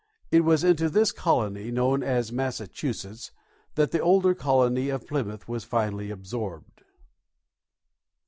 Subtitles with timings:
[0.31, 3.29] It was into this colony, known as Massachusetts,
[3.75, 6.81] that the older colony of Plymouth was finally absorbed.